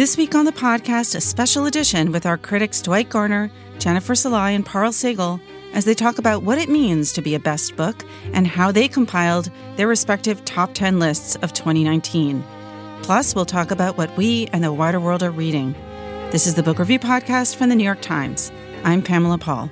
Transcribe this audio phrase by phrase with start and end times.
[0.00, 4.52] This week on the podcast, a special edition with our critics Dwight Garner, Jennifer Szalai,
[4.52, 5.38] and Parul Sehgal
[5.74, 8.02] as they talk about what it means to be a best book
[8.32, 12.42] and how they compiled their respective top 10 lists of 2019.
[13.02, 15.74] Plus, we'll talk about what we and the wider world are reading.
[16.30, 18.50] This is the Book Review Podcast from the New York Times.
[18.84, 19.70] I'm Pamela Paul.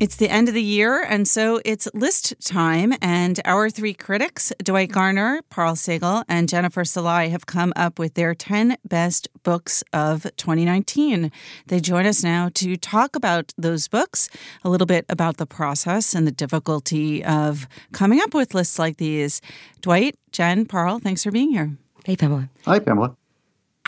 [0.00, 2.94] It's the end of the year, and so it's list time.
[3.02, 8.14] And our three critics, Dwight Garner, Parul Sehgal, and Jennifer Szalai, have come up with
[8.14, 11.32] their 10 best books of 2019.
[11.66, 14.28] They join us now to talk about those books,
[14.62, 18.98] a little bit about the process and the difficulty of coming up with lists like
[18.98, 19.40] these.
[19.80, 21.76] Dwight, Jen, Parul, thanks for being here.
[22.04, 22.48] Hey, Pamela.
[22.66, 23.16] Hi, Pamela.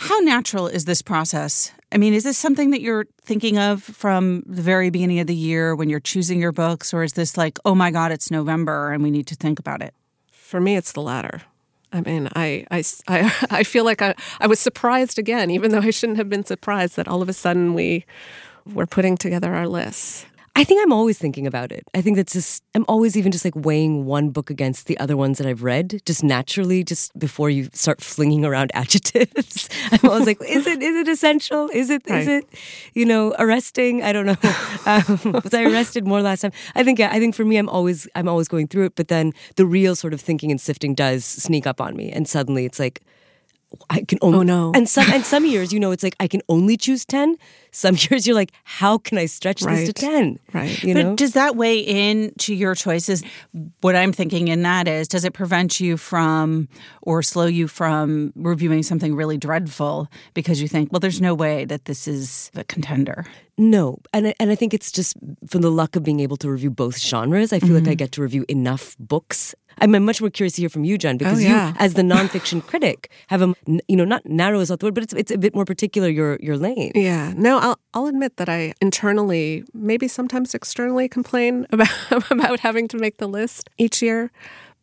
[0.03, 1.73] How natural is this process?
[1.93, 5.35] I mean, is this something that you're thinking of from the very beginning of the
[5.35, 8.93] year when you're choosing your books, or is this like, oh my God, it's November
[8.93, 9.93] and we need to think about it?
[10.33, 11.43] For me, it's the latter.
[11.93, 12.83] I mean, I, I,
[13.51, 16.97] I, feel like I, I was surprised again, even though I shouldn't have been surprised
[16.97, 18.07] that all of a sudden we
[18.65, 20.25] were putting together our lists.
[20.57, 21.85] I think I'm always thinking about it.
[21.95, 25.17] I think that's just, I'm always even just like weighing one book against the other
[25.17, 29.69] ones that I've read, just naturally, just before you start flinging around adjectives.
[29.93, 31.69] I'm always like, is it, is it essential?
[31.73, 32.23] Is it, right.
[32.23, 32.49] is it,
[32.95, 34.03] you know, arresting?
[34.03, 34.37] I don't know.
[34.87, 36.53] Um, was I arrested more last time?
[36.75, 39.35] I think, I think for me, I'm always, I'm always going through it, but then
[39.57, 42.11] the real sort of thinking and sifting does sneak up on me.
[42.11, 43.03] And suddenly it's like,
[43.89, 44.39] I can only.
[44.39, 44.73] Oh no!
[44.75, 47.37] And some and some years, you know, it's like I can only choose ten.
[47.73, 49.77] Some years, you're like, how can I stretch right.
[49.77, 50.39] this to ten?
[50.53, 50.83] Right.
[50.83, 51.17] You but know?
[51.17, 53.23] does that weigh in to your choices?
[53.81, 56.69] What I'm thinking in that is, does it prevent you from
[57.03, 61.65] or slow you from reviewing something really dreadful because you think, well, there's no way
[61.65, 63.25] that this is a contender?
[63.59, 66.51] No, and I, and I think it's just from the luck of being able to
[66.51, 67.53] review both genres.
[67.53, 67.85] I feel mm-hmm.
[67.85, 70.99] like I get to review enough books I'm much more curious to hear from you,
[70.99, 71.69] Jen, because oh, yeah.
[71.69, 73.55] you, as the nonfiction critic, have a
[73.89, 76.09] you know not narrow is not the word, but it's it's a bit more particular
[76.09, 76.93] your your lane.
[76.95, 77.33] Yeah.
[77.37, 82.99] No, I'll I'll admit that I internally, maybe sometimes externally, complain about about having to
[82.99, 84.31] make the list each year,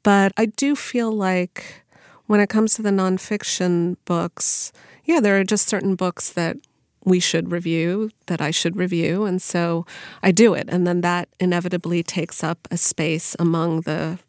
[0.04, 1.84] but I do feel like
[2.28, 4.72] when it comes to the nonfiction books,
[5.06, 6.58] yeah, there are just certain books that
[7.06, 9.24] we should review, that I should review.
[9.24, 9.86] And so
[10.22, 10.66] I do it.
[10.68, 14.20] And then that inevitably takes up a space among the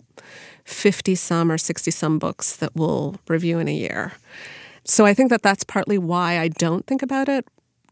[0.65, 4.13] 50 some or 60 some books that we'll review in a year.
[4.85, 7.47] So I think that that's partly why I don't think about it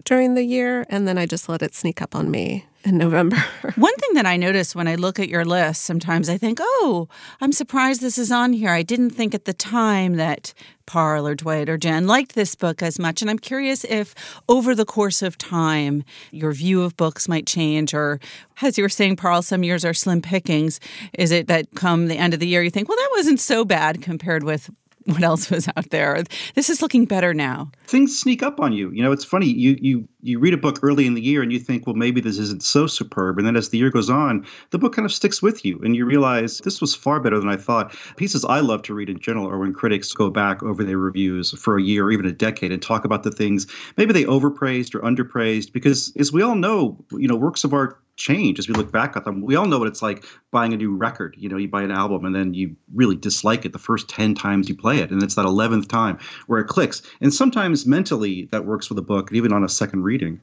[0.04, 3.36] during the year and then I just let it sneak up on me in November.
[3.74, 7.08] One thing that I notice when I look at your list, sometimes I think, oh,
[7.40, 8.70] I'm surprised this is on here.
[8.70, 10.54] I didn't think at the time that
[10.86, 13.20] Parul or Dwight or Jen liked this book as much.
[13.20, 14.14] And I'm curious if
[14.48, 18.20] over the course of time, your view of books might change, or
[18.62, 20.78] as you were saying, Parul, some years are slim pickings.
[21.18, 23.64] Is it that come the end of the year, you think, well, that wasn't so
[23.64, 24.70] bad compared with
[25.16, 26.24] what else was out there.
[26.54, 27.70] This is looking better now.
[27.86, 28.90] Things sneak up on you.
[28.90, 29.46] You know, it's funny.
[29.46, 32.20] You you you read a book early in the year and you think, well, maybe
[32.20, 33.38] this isn't so superb.
[33.38, 35.94] And then as the year goes on, the book kind of sticks with you and
[35.94, 37.96] you realize this was far better than I thought.
[38.16, 41.52] Pieces I love to read in general are when critics go back over their reviews
[41.52, 44.94] for a year or even a decade and talk about the things maybe they overpraised
[44.94, 48.74] or underpraised because as we all know, you know, works of art change as we
[48.74, 49.42] look back at them.
[49.42, 51.34] We all know what it's like buying a new record.
[51.38, 54.34] You know, you buy an album and then you really dislike it the first 10
[54.34, 55.10] times you play it.
[55.10, 57.02] And it's that 11th time where it clicks.
[57.20, 60.40] And sometimes mentally that works with a book, even on a second reading.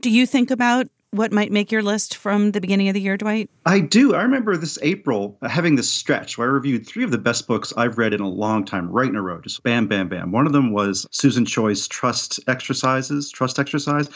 [0.00, 3.16] Do you think about what might make your list from the beginning of the year,
[3.16, 3.50] Dwight?
[3.66, 4.14] I do.
[4.14, 7.48] I remember this April uh, having this stretch where I reviewed three of the best
[7.48, 10.30] books I've read in a long time, right in a row, just bam, bam, bam.
[10.30, 14.08] One of them was Susan Choi's Trust Exercises, Trust Exercise,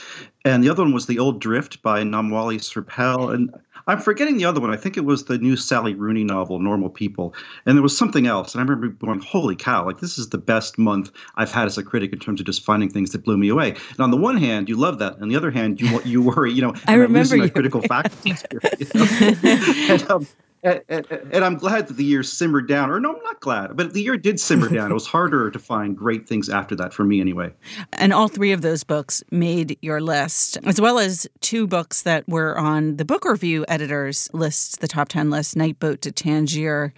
[0.45, 3.35] and the other one was The Old Drift by Namwali Serpell.
[3.35, 3.53] And
[3.87, 4.71] I'm forgetting the other one.
[4.71, 7.35] I think it was the new Sally Rooney novel, Normal People.
[7.67, 8.55] And there was something else.
[8.55, 11.77] And I remember going, holy cow, like this is the best month I've had as
[11.79, 13.71] a critic in terms of just finding things that blew me away.
[13.91, 15.21] And on the one hand, you love that.
[15.21, 18.61] On the other hand, you you worry, you know, I remember my critical faculties here.
[18.79, 19.07] You know?
[19.95, 20.27] and, um,
[20.65, 22.91] and, and, I'm glad that the year simmered down.
[22.91, 24.91] Or no, I'm not glad, but the year did simmer down.
[24.91, 27.53] It was harder to find great things after that for me, anyway.
[27.93, 32.27] And all three of those books made your list, as well as two books that
[32.29, 36.95] were on the book review editors' lists, the top ten list: Night Boat to Tangier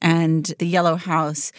[0.00, 1.52] and The Yellow House.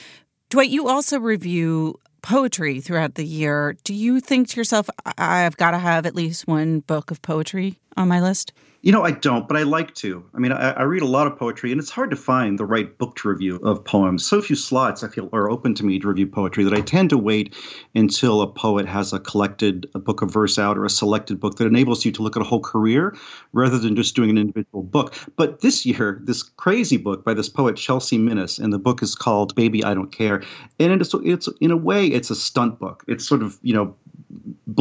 [0.50, 3.76] Dwight, you also review poetry throughout the year.
[3.84, 7.80] Do you think to yourself, I've got to have at least one book of poetry?
[7.98, 8.54] On my list?
[8.84, 10.26] You know, I don't, but I like to.
[10.34, 12.66] I mean, I, I, read a lot of poetry, and it's hard to find the
[12.66, 14.26] right book to review of poems.
[14.26, 17.12] So few slots I feel are open to me to review poetry that I tend
[17.12, 17.54] to wait
[17.94, 21.58] until a poet has a collected a book of verse out or a selected book
[21.58, 23.16] that enables you to look at a whole career
[23.54, 25.14] rather than just doing an individual book.
[25.36, 29.14] But this year, this crazy book by this poet Chelsea Minnis, and the book is
[29.14, 30.42] called "Baby I Don't Care,"
[30.80, 33.04] and it's it's in a way it's a stunt book.
[33.08, 33.96] It's sort of you know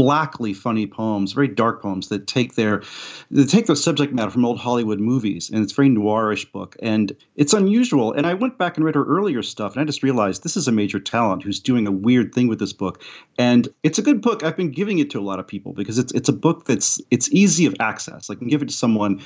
[0.00, 2.82] blackly funny poems, very dark poems that take their
[3.30, 7.14] they take their subject matter from old Hollywood movies, and it's very noirish book, and
[7.36, 8.14] it's unusual.
[8.14, 10.66] And I went back and read her earlier stuff, and I just realized this is
[10.66, 13.02] a major talent who's doing a weird thing with this book,
[13.36, 14.42] and it's a good book.
[14.42, 16.98] I've been giving it to a lot of people because it's it's a book that's
[17.10, 18.30] it's easy of access.
[18.30, 19.20] I can give it to someone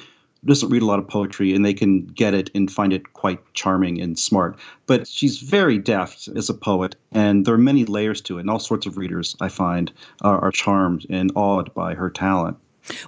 [0.46, 3.40] doesn't read a lot of poetry and they can get it and find it quite
[3.54, 4.58] charming and smart.
[4.86, 8.42] But she's very deft as a poet, and there are many layers to it.
[8.42, 9.92] And all sorts of readers, I find,
[10.22, 12.56] are, are charmed and awed by her talent.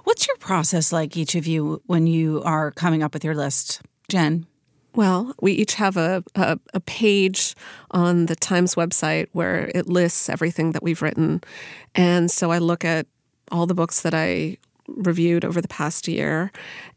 [0.03, 3.81] What's your process like, each of you, when you are coming up with your list?
[4.09, 4.47] Jen?
[4.95, 7.53] Well, we each have a, a, a, page
[7.91, 11.41] on the Times website where it lists everything that we've written.
[11.93, 13.05] And so I look at
[13.51, 14.57] all the books that I
[14.87, 16.51] reviewed over the past year.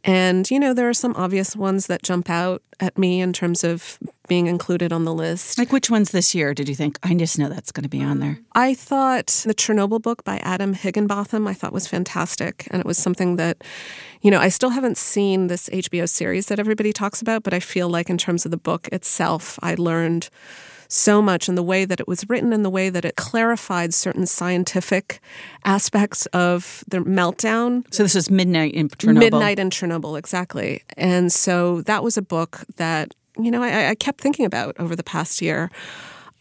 [0.04, 3.62] And, you know, there are some obvious ones that jump out at me in terms
[3.64, 3.98] of
[4.28, 5.58] being included on the list.
[5.58, 8.02] Like which ones this year did you think, I just know that's going to be
[8.02, 8.38] on there?
[8.54, 12.66] I thought the Chernobyl book by Adam Higginbotham, I thought was fantastic.
[12.70, 13.62] And it was something that,
[14.22, 17.60] you know, I still haven't seen this HBO series that everybody talks about, but I
[17.60, 20.30] feel like in terms of the book itself, I learned
[20.92, 23.94] so much in the way that it was written and the way that it clarified
[23.94, 25.20] certain scientific
[25.64, 27.84] aspects of the meltdown.
[27.94, 29.18] So this was Midnight in Chernobyl.
[29.18, 30.82] Midnight in Chernobyl, exactly.
[30.96, 34.96] And so that was a book that, you know, I, I kept thinking about over
[34.96, 35.70] the past year.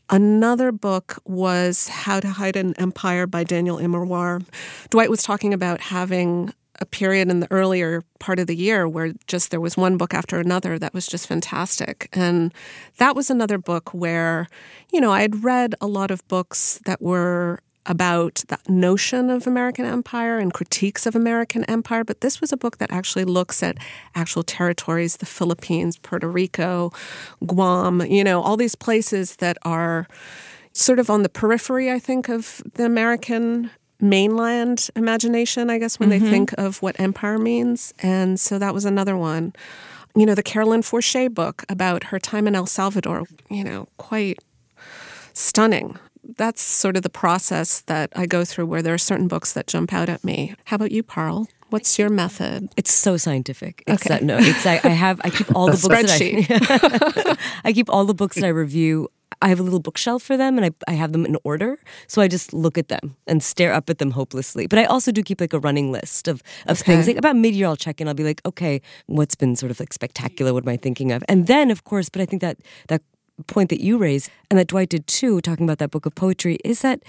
[0.10, 4.44] Another book was How to Hide an Empire by Daniel Immerwahr.
[4.90, 9.14] Dwight was talking about having a period in the earlier part of the year where
[9.28, 12.10] just there was one book after another that was just fantastic.
[12.14, 12.54] And
[12.98, 14.48] that was another book where,
[14.92, 19.48] you know, I had read a lot of books that were about that notion of
[19.48, 23.64] American empire and critiques of American empire, but this was a book that actually looks
[23.64, 23.78] at
[24.14, 26.92] actual territories, the Philippines, Puerto Rico,
[27.46, 30.08] Guam, you know, all these places that are
[30.72, 33.72] sort of on the periphery, I think, of the American
[34.02, 36.24] mainland imagination, I guess, when mm-hmm.
[36.24, 37.94] they think of what empire means.
[38.02, 39.54] And so that was another one.
[40.16, 44.40] You know, the Carolyn Forche book about her time in El Salvador, you know, quite
[45.34, 45.98] stunning.
[46.38, 49.68] That's sort of the process that I go through where there are certain books that
[49.68, 50.56] jump out at me.
[50.66, 51.48] How about you, Parul?
[51.70, 52.70] What's your method?
[52.78, 53.84] It's so scientific.
[53.86, 54.16] It's okay.
[54.16, 57.38] That, no, it's I, I have I keep all the, the books that I
[57.70, 59.10] I keep all the books that I review
[59.42, 61.78] I have a little bookshelf for them and I, I have them in order.
[62.08, 64.68] So I just look at them and stare up at them hopelessly.
[64.68, 66.94] But I also do keep like a running list of, of okay.
[66.94, 67.08] things.
[67.08, 68.08] Like about mid year, I'll check in.
[68.08, 70.54] I'll be like, okay, what's been sort of like spectacular?
[70.54, 71.24] What am I thinking of?
[71.30, 72.58] And then, of course, but I think that
[72.88, 73.02] that
[73.48, 76.58] point that you raised and that Dwight did too, talking about that book of poetry,
[76.66, 77.02] is that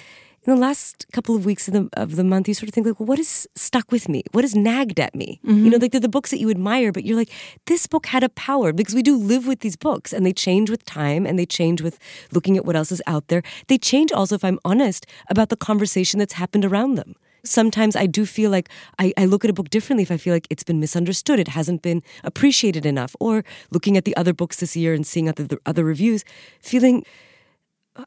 [0.47, 2.87] in the last couple of weeks of the, of the month, you sort of think
[2.87, 4.23] like, well, what has stuck with me?
[4.33, 5.39] What has nagged at me?
[5.45, 5.65] Mm-hmm.
[5.65, 7.31] You know, like they're the books that you admire, but you're like,
[7.67, 10.71] this book had a power because we do live with these books and they change
[10.71, 11.99] with time and they change with
[12.33, 13.43] looking at what else is out there.
[13.69, 17.17] They change also, if I'm honest, about the conversation that's happened around them.
[17.45, 20.35] Sometimes I do feel like I, I look at a book differently if I feel
[20.35, 24.57] like it's been misunderstood, it hasn't been appreciated enough, or looking at the other books
[24.59, 26.23] this year and seeing other, other reviews,
[26.61, 27.05] feeling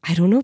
[0.04, 0.44] I don't know,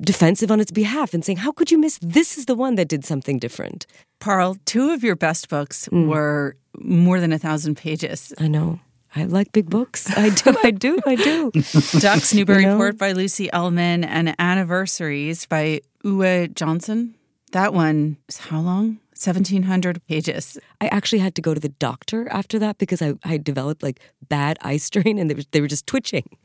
[0.00, 1.98] defensive on its behalf and saying, How could you miss?
[2.02, 3.86] This is the one that did something different.
[4.20, 6.08] Parul, two of your best books mm.
[6.08, 8.32] were more than a thousand pages.
[8.38, 8.80] I know.
[9.16, 10.10] I like big books.
[10.16, 10.56] I do.
[10.64, 10.98] I do.
[11.06, 11.50] I do.
[12.00, 12.76] Ducks Newbury you know?
[12.76, 17.14] Port by Lucy Ellmann and Anniversaries by Uwe Johnson.
[17.52, 18.98] That one is how long?
[19.26, 20.58] 1700 pages.
[20.80, 24.00] I actually had to go to the doctor after that because I, I developed like
[24.28, 26.24] bad eye strain and they were, they were just twitching.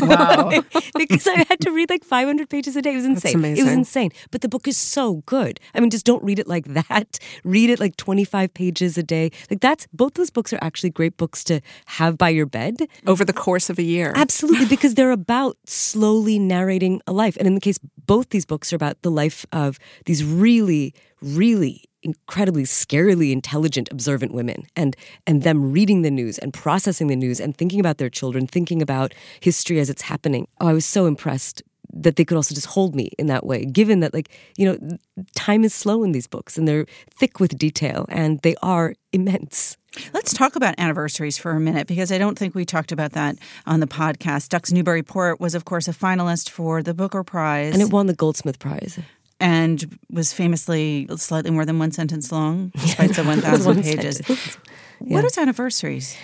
[0.00, 0.50] Wow.
[0.98, 2.92] because I had to read like 500 pages a day.
[2.92, 3.44] It was insane.
[3.44, 4.10] It was insane.
[4.32, 5.60] But the book is so good.
[5.72, 7.18] I mean, just don't read it like that.
[7.44, 9.30] Read it like 25 pages a day.
[9.50, 12.76] Like that's, both those books are actually great books to have by your bed.
[13.06, 14.12] Over the course of a year.
[14.14, 14.66] Absolutely.
[14.74, 17.36] Because they're about slowly narrating a life.
[17.36, 21.84] And in the case, both these books are about the life of these really, really
[22.04, 24.96] incredibly scarily intelligent observant women and
[25.26, 28.82] and them reading the news and processing the news and thinking about their children thinking
[28.82, 32.66] about history as it's happening oh i was so impressed that they could also just
[32.66, 34.98] hold me in that way given that like you know
[35.34, 39.76] time is slow in these books and they're thick with detail and they are immense
[40.12, 43.36] Let's talk about anniversaries for a minute because I don't think we talked about that
[43.66, 44.48] on the podcast.
[44.48, 47.72] Ducks Newburyport was, of course, a finalist for the Booker Prize.
[47.72, 48.98] And it won the Goldsmith Prize.
[49.40, 54.16] And was famously slightly more than one sentence long, despite the 1,000 pages.
[54.18, 54.58] sentence.
[55.00, 56.16] What is Anniversaries?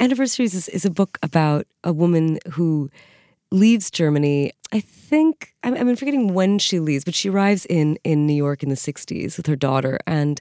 [0.00, 2.90] Anniversaries is, is a book about a woman who
[3.52, 4.50] leaves Germany.
[4.72, 8.62] I think I'm, I'm forgetting when she leaves, but she arrives in in New York
[8.62, 10.40] in the '60s with her daughter, and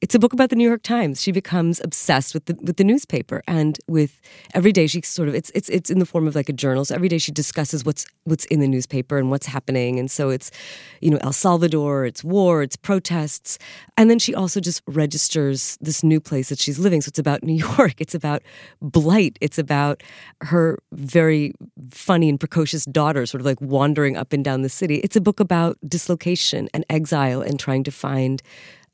[0.00, 1.20] it's a book about the New York Times.
[1.20, 4.20] She becomes obsessed with the with the newspaper, and with
[4.54, 6.84] every day she sort of it's it's it's in the form of like a journal.
[6.84, 10.30] So every day she discusses what's what's in the newspaper and what's happening, and so
[10.30, 10.50] it's
[11.00, 13.58] you know El Salvador, it's war, it's protests,
[13.96, 17.00] and then she also just registers this new place that she's living.
[17.00, 18.42] So it's about New York, it's about
[18.80, 20.02] blight, it's about
[20.42, 21.54] her very
[21.90, 24.96] funny and precocious daughter, sort of like wandering up and down the city.
[24.96, 28.42] It's a book about dislocation and exile and trying to find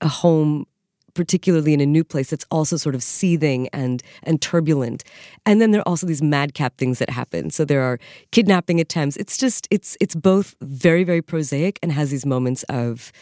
[0.01, 0.67] a home
[1.15, 5.05] particularly in a new place that's also sort of seething and and turbulent.
[5.47, 7.51] And then there are also these madcap things that happen.
[7.51, 7.99] So there are
[8.33, 9.17] kidnapping attempts.
[9.17, 13.13] It's just it's it's both very very prosaic and has these moments of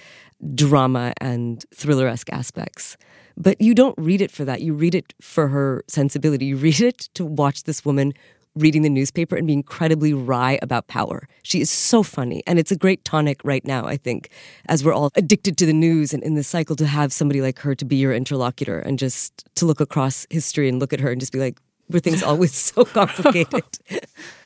[0.54, 2.96] drama and thriller-esque aspects.
[3.36, 4.60] But you don't read it for that.
[4.60, 6.46] You read it for her sensibility.
[6.46, 8.12] You read it to watch this woman
[8.54, 11.26] reading the newspaper and be incredibly wry about power.
[11.42, 12.42] She is so funny.
[12.46, 14.28] And it's a great tonic right now, I think,
[14.66, 17.58] as we're all addicted to the news and in the cycle to have somebody like
[17.60, 21.10] her to be your interlocutor and just to look across history and look at her
[21.10, 23.64] and just be like, were things always so complicated?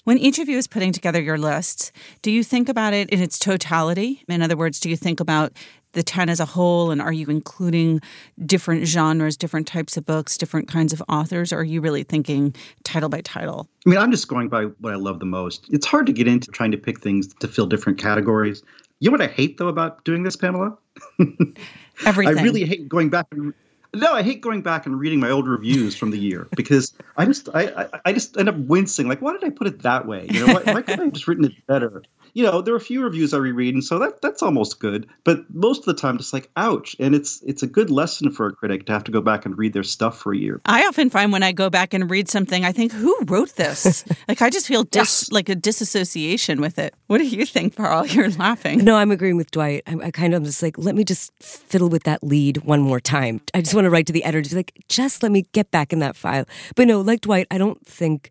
[0.05, 1.91] When each of you is putting together your lists,
[2.23, 4.23] do you think about it in its totality?
[4.29, 5.53] In other words, do you think about
[5.93, 8.00] the 10 as a whole and are you including
[8.45, 12.55] different genres, different types of books, different kinds of authors, or are you really thinking
[12.85, 13.69] title by title?
[13.87, 15.66] I mean, I'm just going by what I love the most.
[15.71, 18.62] It's hard to get into trying to pick things to fill different categories.
[19.00, 20.76] You know what I hate though about doing this, Pamela?
[22.07, 22.38] Everything.
[22.38, 23.55] I really hate going back and
[23.97, 27.26] no, I hate going back and reading my old reviews from the year because I
[27.26, 29.09] just I, I, I just end up wincing.
[29.09, 30.26] Like, why did I put it that way?
[30.31, 32.03] You know, why, why couldn't I have just written it better?
[32.35, 35.07] You know, there are a few reviews I reread, and so that that's almost good.
[35.25, 36.95] But most of the time, just like, ouch.
[37.00, 39.57] And it's it's a good lesson for a critic to have to go back and
[39.57, 40.61] read their stuff for a year.
[40.67, 44.05] I often find when I go back and read something, I think, who wrote this?
[44.29, 45.33] like, I just feel dis- Yes.
[45.33, 46.95] like a disassociation with it.
[47.07, 48.07] What do you think, Pearl?
[48.07, 48.85] You're laughing.
[48.85, 49.83] No, I'm agreeing with Dwight.
[49.87, 52.81] I, I kind of am just like, let me just fiddle with that lead one
[52.81, 53.41] more time.
[53.55, 55.71] I just want to write to the editor to be like, just let me get
[55.71, 56.47] back in that file.
[56.75, 58.31] But no, like Dwight, I don't think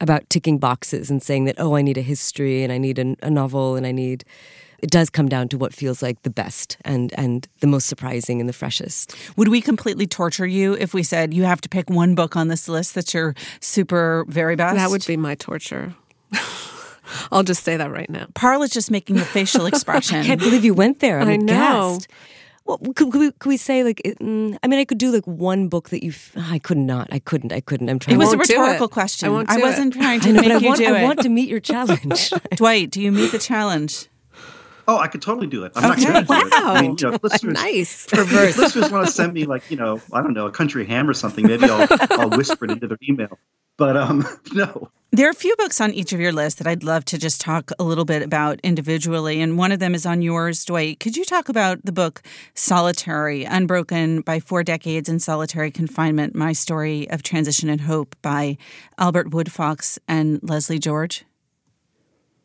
[0.00, 3.16] about ticking boxes and saying that, oh, I need a history and I need a,
[3.22, 4.24] a novel and I need.
[4.80, 8.40] It does come down to what feels like the best and and the most surprising
[8.40, 9.16] and the freshest.
[9.36, 12.48] Would we completely torture you if we said you have to pick one book on
[12.48, 14.76] this list that's your super very best?
[14.76, 15.94] That would be my torture.
[17.32, 18.26] I'll just say that right now.
[18.34, 20.18] Parul is just making a facial expression.
[20.18, 21.20] I can't believe you went there.
[21.20, 21.52] I'm I know.
[21.94, 22.08] aghast.
[22.64, 24.00] Well, could, could, we, could we say like?
[24.04, 26.10] it- mm, I mean, I could do like one book that you.
[26.10, 27.06] f- I could not.
[27.12, 27.52] I couldn't.
[27.52, 27.88] I couldn't.
[27.88, 28.16] I'm trying.
[28.16, 29.28] it was a rhetorical question.
[29.28, 29.98] I won't do wasn't it.
[30.00, 30.78] trying I to know, make but I you want.
[30.80, 31.02] do I it.
[31.04, 32.30] want to meet your challenge.
[32.56, 34.08] Dwight, do you meet the challenge?
[34.88, 35.72] Oh, I could totally do it.
[35.74, 36.02] I'm Okay.
[36.12, 36.62] not going to do it.
[36.62, 38.06] I mean, you know, listeners, Nice.
[38.12, 41.08] if listeners want to send me like you know I don't know a country ham
[41.08, 41.86] or something, maybe I'll
[42.20, 43.36] I'll whisper it into their email.
[43.76, 44.90] But um, no.
[45.12, 47.40] There are a few books on each of your lists that I'd love to just
[47.40, 49.40] talk a little bit about individually.
[49.40, 51.00] And one of them is on yours, Dwight.
[51.00, 52.22] Could you talk about the book
[52.54, 58.58] Solitary, Unbroken by Four Decades in Solitary Confinement My Story of Transition and Hope by
[58.98, 61.24] Albert Woodfox and Leslie George?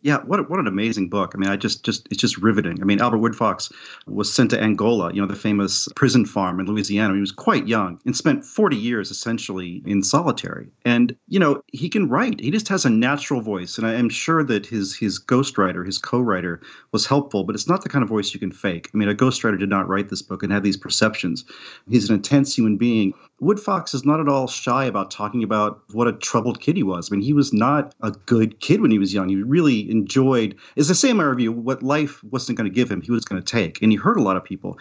[0.04, 1.34] Yeah, what what an amazing book.
[1.36, 2.82] I mean, I just just it's just riveting.
[2.82, 3.72] I mean, Albert Woodfox
[4.08, 7.14] was sent to Angola, you know, the famous prison farm in Louisiana.
[7.14, 10.70] He was quite young and spent 40 years essentially in solitary.
[10.86, 12.40] And you know, he can write.
[12.40, 16.00] He just has a natural voice, and I am sure that his his ghostwriter, his
[16.00, 17.44] co-writer, was helpful.
[17.44, 18.90] But it's not the kind of voice you can fake.
[18.94, 21.46] I mean, a ghostwriter did not write this book and have these perceptions.
[21.88, 23.14] He's an intense human being.
[23.42, 27.12] Woodfox is not at all shy about talking about what a troubled kid he was.
[27.12, 29.30] I mean, he was not a good kid when he was young.
[29.30, 33.02] He really enjoyed, is the same, my review, what life wasn't going to give him,
[33.02, 33.82] he was going to take.
[33.82, 34.80] And he hurt a lot of people.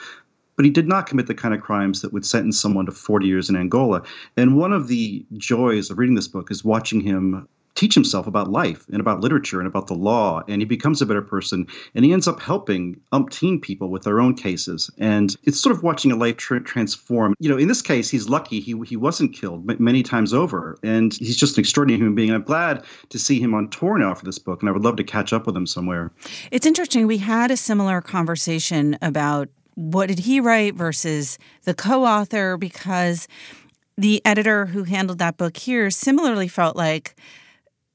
[0.56, 3.26] But he did not commit the kind of crimes that would sentence someone to 40
[3.26, 4.02] years in Angola.
[4.36, 8.50] And one of the joys of reading this book is watching him teach himself about
[8.50, 10.42] life and about literature and about the law.
[10.48, 11.66] And he becomes a better person.
[11.94, 14.90] And he ends up helping umpteen people with their own cases.
[14.98, 17.34] And it's sort of watching a life tra- transform.
[17.38, 20.78] You know, in this case, he's lucky he, he wasn't killed many times over.
[20.82, 22.30] And he's just an extraordinary human being.
[22.30, 24.60] And I'm glad to see him on tour now for this book.
[24.60, 26.10] And I would love to catch up with him somewhere.
[26.50, 27.06] It's interesting.
[27.06, 33.28] We had a similar conversation about what did he write versus the co-author because
[33.96, 37.14] the editor who handled that book here similarly felt like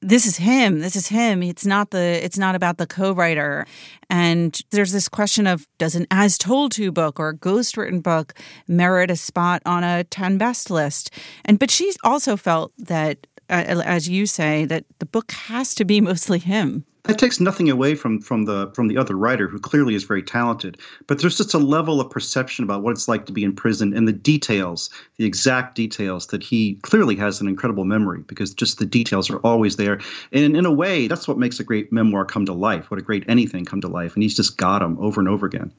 [0.02, 1.42] this is him this is him.
[1.42, 3.66] It's not the it's not about the co-writer.
[4.10, 8.00] And there's this question of does an as told to book or a ghost written
[8.00, 8.34] book
[8.68, 11.10] merit a spot on a 10 best list?
[11.44, 15.84] And but she also felt that uh, as you say that the book has to
[15.84, 19.58] be mostly him that takes nothing away from from the from the other writer who
[19.58, 23.26] clearly is very talented but there's just a level of perception about what it's like
[23.26, 27.48] to be in prison and the details the exact details that he clearly has an
[27.48, 30.00] incredible memory because just the details are always there
[30.32, 33.02] and in a way that's what makes a great memoir come to life what a
[33.02, 35.72] great anything come to life and he's just got them over and over again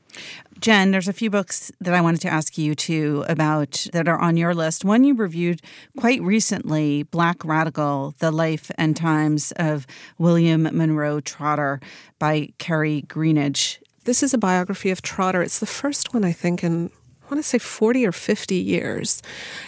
[0.60, 4.18] Jen, there's a few books that I wanted to ask you too about that are
[4.18, 4.84] on your list.
[4.84, 5.62] One you reviewed
[6.00, 9.86] quite recently, Black Radical: The Life and Times of
[10.18, 11.80] William Monroe Trotter
[12.20, 13.78] by Kerri Greenidge.
[14.06, 15.42] This is a biography of Trotter.
[15.42, 16.92] It's the first one I think in
[17.28, 19.22] I want to say 40 or 50 years.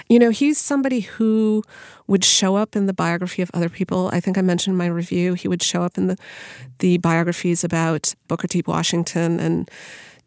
[0.07, 1.61] You know, he's somebody who
[2.07, 4.09] would show up in the biography of other people.
[4.13, 6.17] I think I mentioned in my review, he would show up in the
[6.79, 8.63] the biographies about Booker T.
[8.65, 9.69] Washington and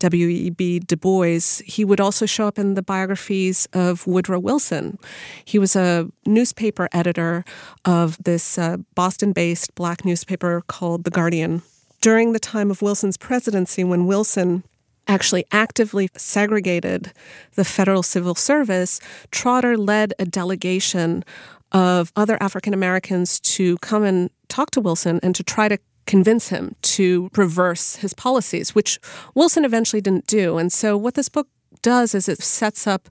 [0.03, 0.81] W.E.B.
[0.81, 4.99] Du Bois, he would also show up in the biographies of Woodrow Wilson.
[5.45, 7.45] He was a newspaper editor
[7.85, 11.63] of this uh, Boston based black newspaper called The Guardian.
[12.01, 14.65] During the time of Wilson's presidency, when Wilson
[15.07, 17.13] actually actively segregated
[17.55, 21.25] the federal civil service, Trotter led a delegation
[21.71, 26.49] of other African Americans to come and talk to Wilson and to try to convince
[26.49, 28.99] him to reverse his policies, which
[29.35, 30.59] Wilson eventually didn't do.
[30.59, 31.49] And so, what this book
[31.83, 33.09] does is it sets up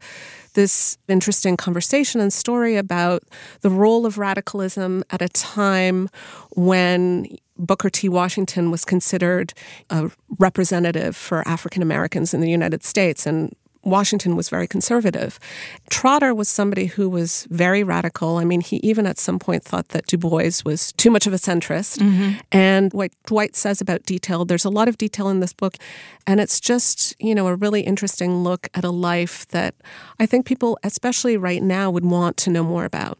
[0.54, 3.24] this interesting conversation and story about
[3.62, 6.10] the role of radicalism at a time
[6.52, 8.10] when Booker T.
[8.10, 9.54] Washington was considered
[9.90, 13.26] a representative for African Americans in the United States.
[13.26, 15.40] And Washington was very conservative.
[15.90, 18.38] Trotter was somebody who was very radical.
[18.38, 21.34] I mean, he even at some point thought that Du Bois was too much of
[21.34, 21.98] a centrist.
[21.98, 22.40] Mm-hmm.
[22.52, 25.78] And what Dwight says about detail, there's a lot of detail in this book.
[26.28, 29.74] And it's just, you know, a really interesting look at a life that
[30.20, 33.18] I think people, especially right now, would want to know more about.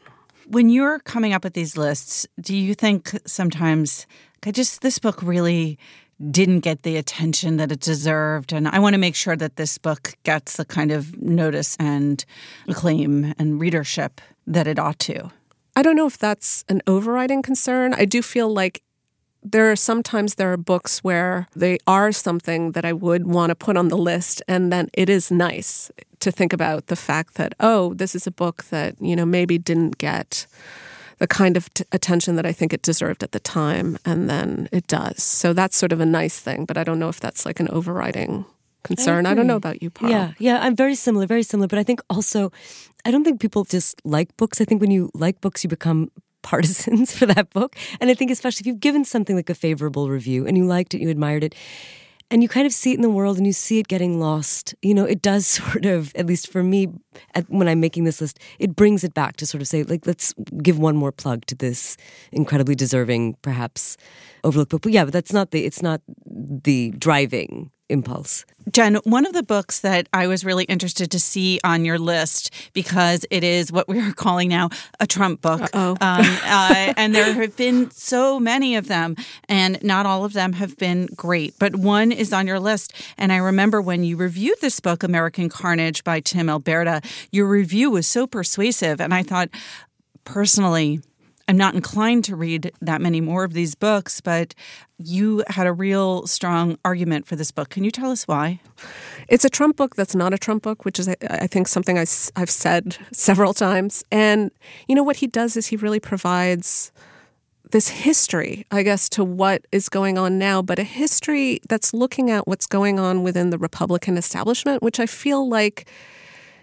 [0.48, 4.06] When you're coming up with these lists, do you think sometimes,
[4.46, 5.80] I just, this book really
[6.30, 8.54] didn't get the attention that it deserved.
[8.54, 12.24] And I want to make sure that this book gets the kind of notice and
[12.68, 15.32] acclaim and readership that it ought to.
[15.76, 17.94] I don't know if that's an overriding concern.
[17.94, 18.84] I do feel like
[19.44, 23.56] there are sometimes there are books where they are something that I would want to
[23.56, 27.56] put on the list and then it is nice to think about the fact that
[27.60, 30.46] oh this is a book that you know maybe didn't get
[31.22, 34.68] the kind of t- attention that I think it deserved at the time, and then
[34.72, 35.22] it does.
[35.22, 37.70] So that's sort of a nice thing, but I don't know if that's like an
[37.70, 38.44] overriding
[38.82, 39.28] concern.
[39.28, 40.10] I, I don't know about you, Paul.
[40.10, 41.68] Yeah, yeah, I'm very similar, very similar.
[41.68, 42.52] But I think also,
[43.06, 44.60] I don't think people just like books.
[44.60, 46.10] I think when you like books, you become
[46.42, 47.76] partisans for that book.
[48.00, 50.96] And I think especially if you've given something like a favorable review and you liked
[50.96, 51.54] it, you admired it,
[52.32, 54.74] and you kind of see it in the world and you see it getting lost.
[54.82, 56.88] You know, it does sort of, at least for me,
[57.36, 60.08] at, when I'm making this list, it brings it back to sort of say, like,
[60.08, 61.98] let's give one more plug to this
[62.32, 63.98] incredibly deserving, perhaps
[64.44, 64.82] overlooked book.
[64.82, 68.46] But yeah, but that's not the, it's not the driving impulse.
[68.72, 72.54] Jen, one of the books that I was really interested to see on your list
[72.74, 75.76] because it is what we are calling now a Trump book.
[75.76, 79.16] Um, uh, and there have been so many of them,
[79.50, 81.56] and not all of them have been great.
[81.60, 82.94] But one is on your list.
[83.18, 87.02] And I remember when you reviewed this book, American Carnage by Tim Alberta,
[87.32, 89.02] your review was so persuasive.
[89.02, 89.50] And I thought,
[90.24, 91.02] personally,
[91.52, 94.56] I'm not inclined to read that many more of these books, but
[94.98, 97.68] you had a real strong argument for this book.
[97.68, 98.62] Can you tell us why?
[99.28, 102.06] It's a Trump book that's not a Trump book, which is, I think, something I,
[102.38, 104.02] have said several times.
[104.14, 104.52] And,
[104.88, 106.94] you know, what he does is he really provides
[107.72, 112.32] this history, I guess, to what is going on now, but a history that's looking
[112.32, 115.86] at what's going on within the Republican establishment, which I feel like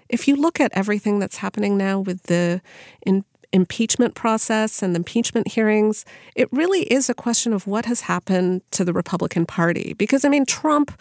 [0.09, 2.63] if you look at everything that's happening now with the
[3.05, 8.03] in, impeachment process and the impeachment hearings, it really is a question of what has
[8.03, 9.95] happened to the Republican Party.
[9.95, 10.99] Because, I mean, Trump.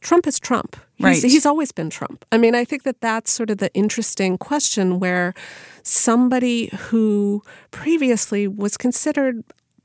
[0.00, 0.76] Trump is Trump.
[0.94, 1.22] He's, right.
[1.22, 2.24] he's always been Trump.
[2.30, 5.34] I mean, I think that that's sort of the interesting question where
[5.82, 9.42] somebody who previously was considered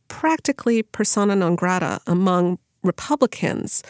[0.09, 3.81] practically persona non grata among Republicans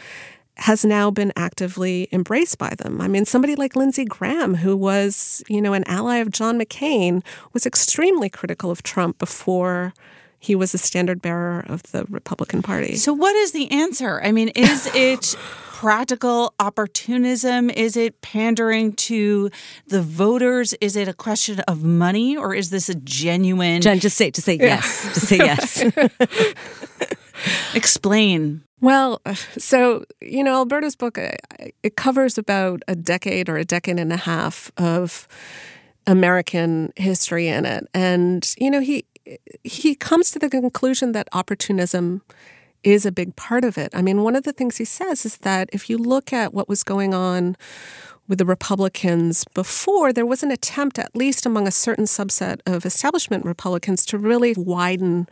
[0.58, 3.02] has now been actively embraced by them.
[3.02, 7.24] I mean, somebody like Lindsey Graham, who was, you know, an ally of John McCain,
[7.54, 9.94] was extremely critical of Trump before
[10.39, 12.96] he was a standard bearer of the Republican Party.
[12.96, 14.22] So, what is the answer?
[14.22, 15.36] I mean, is it
[15.84, 17.70] practical opportunism?
[17.70, 19.50] Is it pandering to
[19.88, 20.74] the voters?
[20.82, 23.82] Is it a question of money, or is this a genuine?
[23.82, 25.13] Jen, just say, just say yes.
[25.13, 25.84] Just say yes.
[27.74, 28.63] Explain.
[28.84, 29.22] Well,
[29.58, 31.32] so, you know, Alberta's book, uh,
[31.82, 35.28] it covers about a decade or a decade and a half of
[36.06, 37.88] American history in it.
[37.93, 39.06] And, you know, he
[39.63, 42.24] he comes to the conclusion that opportunism
[42.84, 43.89] is a big part of it.
[43.93, 46.69] I mean, one of the things he says is that if you look at what
[46.69, 47.56] was going on
[48.28, 52.86] with the Republicans before, there was an attempt, at least among a certain subset of
[52.86, 55.28] establishment Republicans, to really widen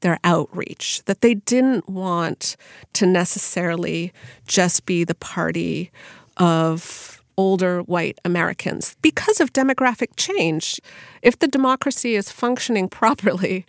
[0.00, 2.56] their outreach, that they didn't want
[2.92, 4.12] to necessarily
[4.46, 5.92] just be the party
[6.36, 10.80] of older white Americans because of demographic change.
[11.22, 13.66] If the democracy is functioning properly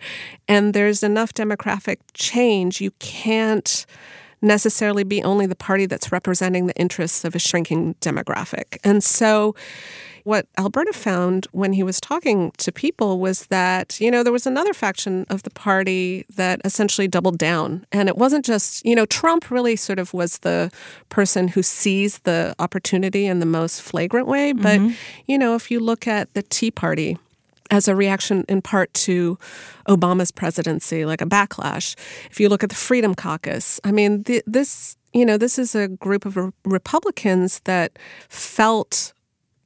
[0.48, 3.86] and there's enough demographic change, you can't
[4.44, 8.78] necessarily be only the party that's representing the interests of a shrinking demographic.
[8.84, 9.54] And so
[10.24, 14.46] what Alberta found when he was talking to people was that, you know, there was
[14.46, 17.86] another faction of the party that essentially doubled down.
[17.92, 20.72] And it wasn't just, you know, Trump really sort of was the
[21.10, 24.52] person who seized the opportunity in the most flagrant way.
[24.52, 24.94] But, mm-hmm.
[25.26, 27.18] you know, if you look at the Tea Party,
[27.70, 29.38] as a reaction in part to
[29.88, 31.96] Obama's presidency, like a backlash.
[32.30, 35.88] If you look at the Freedom Caucus, I mean, this you know this is a
[35.88, 37.98] group of Republicans that
[38.28, 39.12] felt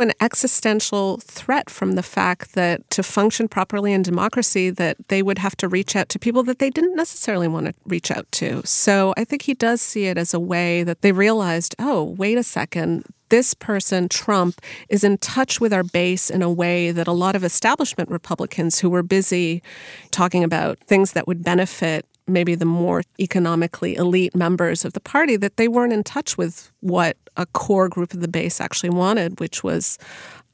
[0.00, 5.38] an existential threat from the fact that to function properly in democracy that they would
[5.38, 8.62] have to reach out to people that they didn't necessarily want to reach out to.
[8.64, 12.38] So I think he does see it as a way that they realized, oh, wait
[12.38, 17.06] a second, this person, Trump, is in touch with our base in a way that
[17.06, 19.62] a lot of establishment Republicans who were busy
[20.10, 25.36] talking about things that would benefit maybe the more economically elite members of the party
[25.36, 29.40] that they weren't in touch with what a core group of the base actually wanted,
[29.40, 29.98] which was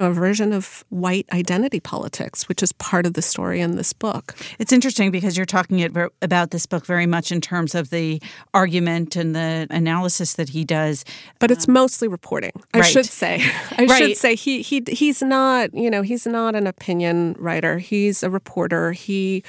[0.01, 4.35] a version of white identity politics, which is part of the story in this book.
[4.59, 5.83] It's interesting because you're talking
[6.21, 8.21] about this book very much in terms of the
[8.53, 11.05] argument and the analysis that he does,
[11.39, 12.53] but it's mostly reporting.
[12.73, 12.93] I right.
[12.93, 13.41] should say.
[13.79, 13.99] I right.
[13.99, 17.79] should say he he he's not, you know, he's not an opinion writer.
[17.79, 18.93] He's a reporter.
[18.93, 19.45] He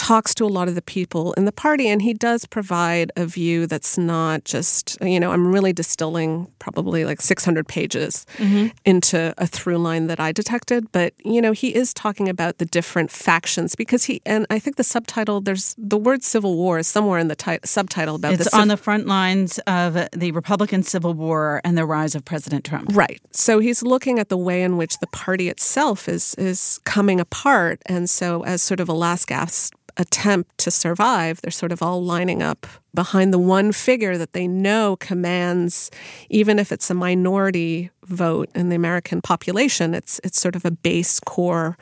[0.00, 3.26] talks to a lot of the people in the party, and he does provide a
[3.26, 8.68] view that's not just, you know, I'm really distilling probably like 600 pages mm-hmm.
[8.86, 12.64] into a through line that I detected, but, you know, he is talking about the
[12.64, 16.88] different factions because he, and I think the subtitle, there's the word civil war is
[16.88, 18.54] somewhere in the ti- subtitle about it's this.
[18.54, 22.88] on the front lines of the Republican Civil War and the rise of President Trump.
[22.94, 23.20] Right.
[23.32, 27.82] So he's looking at the way in which the party itself is is coming apart.
[27.84, 32.02] And so as sort of a last gasp attempt to survive, they're sort of all
[32.02, 35.90] lining up behind the one figure that they know commands,
[36.28, 40.70] even if it's a minority vote in the American population, it's it's sort of a
[40.70, 41.76] base core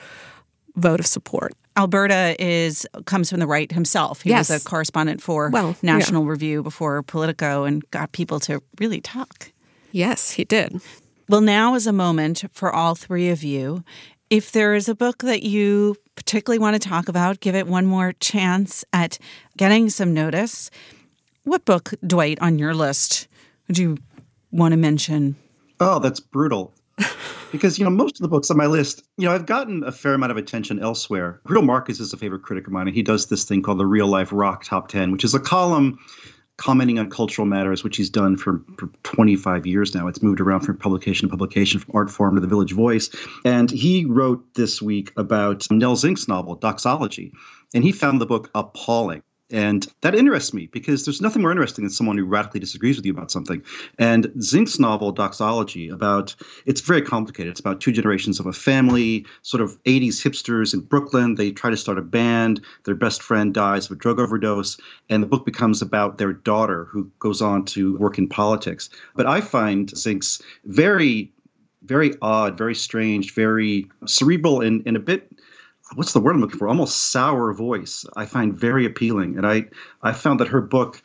[0.76, 1.52] vote of support.
[1.76, 4.22] Alberta is comes from the right himself.
[4.22, 4.50] He yes.
[4.50, 6.30] was a correspondent for well, National yeah.
[6.30, 9.52] Review before Politico and got people to really talk.
[9.92, 10.80] Yes, he did.
[11.28, 13.84] Well, now is a moment for all three of you.
[14.28, 17.86] If there is a book that you particularly want to talk about, give it one
[17.86, 19.18] more chance at
[19.56, 20.68] getting some notice.
[21.44, 23.28] What book, Dwight, on your list
[23.68, 23.98] would you
[24.50, 25.36] want to mention?
[25.78, 26.74] Oh, that's brutal.
[27.52, 29.92] because you know most of the books on my list, you know, I've gotten a
[29.92, 31.40] fair amount of attention elsewhere.
[31.46, 33.86] Greil Marcus is a favorite critic of mine, and he does this thing called the
[33.86, 36.00] Real Life Rock Top Ten, which is a column
[36.58, 40.08] commenting on cultural matters, which he's done for, for 25 years now.
[40.08, 43.10] It's moved around from publication to publication, from Artforum to the Village Voice.
[43.44, 47.32] And he wrote this week about Nell Zink's novel, Doxology.
[47.74, 49.22] And he found the book appalling.
[49.50, 53.06] And that interests me because there's nothing more interesting than someone who radically disagrees with
[53.06, 53.62] you about something.
[53.98, 56.34] And Zink's novel, Doxology, about
[56.66, 57.50] it's very complicated.
[57.50, 61.36] It's about two generations of a family, sort of 80s hipsters in Brooklyn.
[61.36, 62.60] They try to start a band.
[62.84, 64.76] Their best friend dies of a drug overdose.
[65.08, 68.90] And the book becomes about their daughter who goes on to work in politics.
[69.16, 71.32] But I find Zink's very
[71.84, 75.32] very odd, very strange, very cerebral, and, and a bit
[75.94, 76.68] what's the word I'm looking for?
[76.68, 78.04] Almost sour voice.
[78.16, 79.64] I find very appealing, and I
[80.02, 81.02] I found that her book,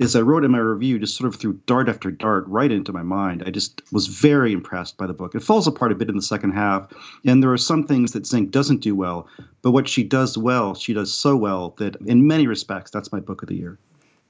[0.00, 2.92] as I wrote in my review, just sort of threw dart after dart right into
[2.92, 3.42] my mind.
[3.46, 5.34] I just was very impressed by the book.
[5.34, 6.88] It falls apart a bit in the second half,
[7.24, 9.28] and there are some things that Zink doesn't do well,
[9.62, 13.20] but what she does well, she does so well that in many respects, that's my
[13.20, 13.78] book of the year.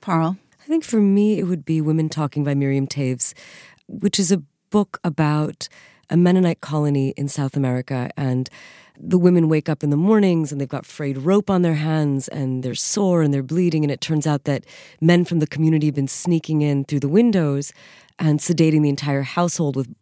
[0.03, 0.37] Parul.
[0.61, 3.35] I think for me, it would be Women Talking by Miriam Toews,
[3.87, 5.69] which is a book about
[6.11, 8.49] a Mennonite colony in South America and
[8.99, 12.29] the women wake up in the mornings and they've got frayed rope on their hands
[12.29, 13.85] and they're sore and they're bleeding.
[13.85, 14.65] And it turns out that
[15.01, 17.73] men from the community have been sneaking in through the windows
[18.19, 19.95] and sedating the entire household with,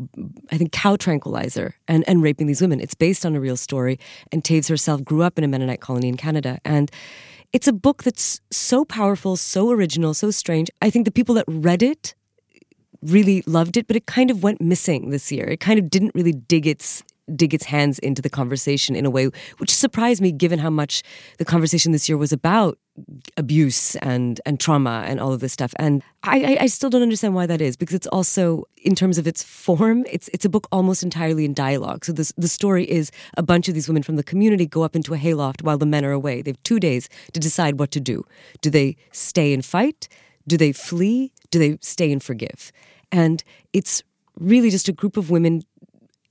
[0.53, 2.81] I think, cow tranquilizer and, and raping these women.
[2.81, 3.99] It's based on a real story.
[4.31, 6.59] And Toews herself grew up in a Mennonite colony in Canada.
[6.65, 6.91] And
[7.53, 10.71] it's a book that's so powerful, so original, so strange.
[10.81, 12.15] I think the people that read it
[13.05, 15.47] really loved it, but it kind of went missing this year.
[15.47, 17.03] It kind of didn't really dig its
[17.35, 21.03] dig its hands into the conversation in a way which surprised me given how much
[21.39, 22.79] the conversation this year was about
[23.37, 25.75] abuse and and trauma and all of this stuff.
[25.79, 29.27] And I, I still don't understand why that is because it's also in terms of
[29.27, 32.05] its form it's it's a book almost entirely in dialogue.
[32.05, 34.95] So this the story is a bunch of these women from the community go up
[34.95, 36.43] into a hayloft while the men are away.
[36.43, 38.25] They have two days to decide what to do.
[38.61, 40.09] Do they stay and fight?
[40.47, 42.71] Do they flee do they stay and forgive
[43.11, 44.03] and it's
[44.39, 45.63] really just a group of women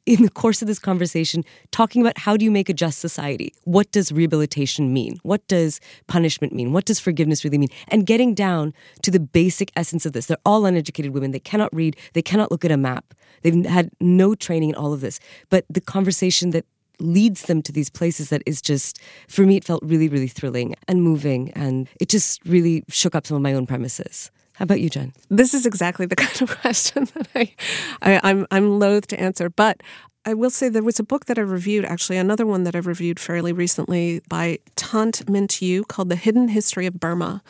[0.05, 3.53] in the course of this conversation talking about how do you make a just society?
[3.63, 5.17] What does rehabilitation mean?
[5.23, 6.73] What does punishment mean?
[6.73, 7.69] What does forgiveness really mean?
[7.87, 10.25] And getting down to the basic essence of this.
[10.25, 11.31] They're all uneducated women.
[11.31, 13.13] They cannot read, they cannot look at a map.
[13.41, 15.19] They've had no training in all of this.
[15.49, 16.65] But the conversation that
[16.99, 20.75] leads them to these places that is just for me it felt really really thrilling
[20.87, 24.81] and moving and it just really shook up some of my own premises how about
[24.81, 25.13] you, Jen?
[25.29, 27.53] This is exactly the kind of question that I,
[28.01, 29.81] I I'm I'm loath to answer, but
[30.25, 32.79] I will say there was a book that I reviewed, actually, another one that I
[32.79, 37.43] reviewed fairly recently by Thant Myint-U called The Hidden History of Burma,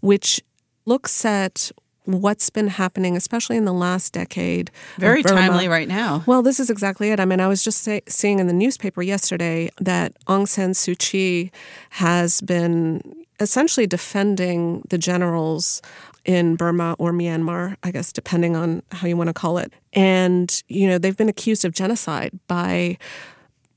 [0.00, 0.40] which
[0.86, 1.70] looks at
[2.04, 4.70] what's been happening, especially in the last decade.
[4.98, 6.22] Very timely right now.
[6.26, 7.20] Well, this is exactly it.
[7.20, 10.98] I mean, I was just say, seeing in the newspaper yesterday that Aung San Suu
[10.98, 11.50] Kyi
[11.90, 13.02] has been
[13.40, 15.82] essentially defending the generals
[16.24, 19.72] in Burma or Myanmar, I guess, depending on how you want to call it.
[19.92, 22.98] And, you know, they've been accused of genocide by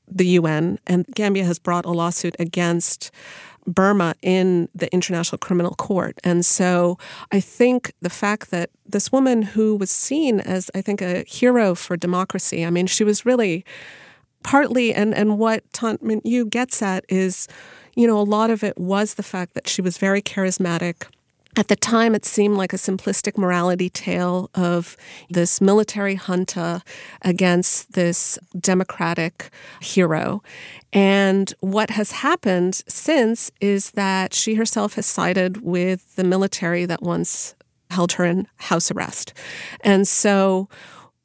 [0.07, 3.11] the UN, and Gambia has brought a lawsuit against
[3.65, 6.17] Burma in the International Criminal Court.
[6.23, 6.97] And so
[7.33, 11.75] I think the fact that this woman who was seen as, I think, a hero
[11.75, 13.65] for democracy, I mean, she was really
[14.43, 17.49] partly, and, and what Thant Myint-U gets at is,
[17.95, 21.07] you know, a lot of it was the fact that she was very charismatic
[21.57, 24.95] at the time, it seemed like a simplistic morality tale of
[25.29, 26.83] this military junta
[27.23, 29.49] against this democratic
[29.81, 30.43] hero.
[30.93, 37.01] And what has happened since is that she herself has sided with the military that
[37.01, 37.55] once
[37.89, 39.33] held her in house arrest.
[39.81, 40.69] And so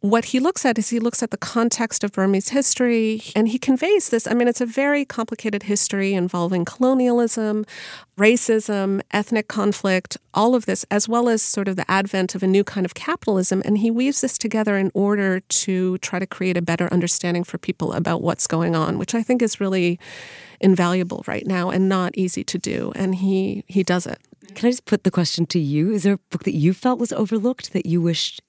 [0.03, 3.57] what he looks at is he looks at the context of Burmese history and he
[3.57, 4.27] conveys this.
[4.27, 7.65] I mean, it's a very complicated history involving colonialism,
[8.19, 12.49] racism, ethnic conflict, all of this, as well as sort of the advent of a
[12.49, 13.63] new kind of capitalism.
[13.65, 17.57] And he weaves this together in order to try to create a better understanding for
[17.57, 20.01] people about what's going on, which I think is really
[20.61, 22.93] invaluable right now and not easy to do.
[22.97, 24.19] And he, he does it.
[24.57, 25.93] Can I just put the question to you?
[25.93, 28.43] Is there a book that you felt was overlooked that you wished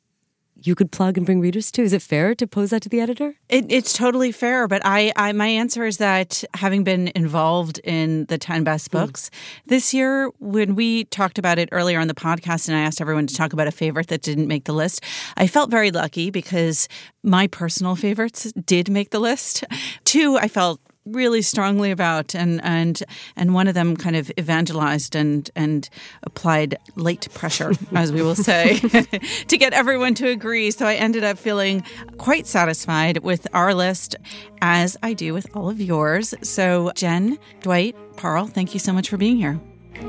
[0.63, 1.81] you could plug and bring readers to?
[1.81, 3.35] Is it fair to pose that to the editor?
[3.49, 8.25] It, it's totally fair, but I, I, my answer is that having been involved in
[8.25, 8.97] the ten best hmm.
[8.97, 9.65] books mm.
[9.67, 13.27] this year, when we talked about it earlier on the podcast, and I asked everyone
[13.27, 15.03] to talk about a favorite that didn't make the list,
[15.37, 16.87] I felt very lucky because
[17.23, 19.63] my personal favorites did make the list.
[20.05, 23.03] Two, I felt really strongly about and and
[23.35, 25.89] and one of them kind of evangelized and and
[26.23, 28.77] applied late pressure as we will say
[29.47, 30.71] to get everyone to agree.
[30.71, 31.83] So i ended up feeling
[32.17, 34.15] quite satisfied with our list
[34.61, 36.33] as i do with all of yours.
[36.41, 39.59] So jen dwight parul thank you so much for being here.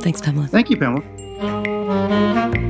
[0.00, 0.46] Thanks pamela.
[0.46, 2.63] Thank you pamela